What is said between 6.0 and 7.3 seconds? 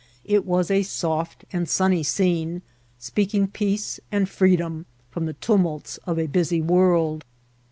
of a busy world.